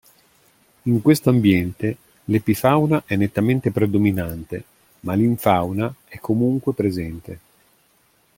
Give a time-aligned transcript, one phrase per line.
[0.85, 1.95] In questo ambiente
[2.25, 4.63] l'epifauna è nettamente predominante
[5.01, 7.39] ma l'infauna è comunque presente.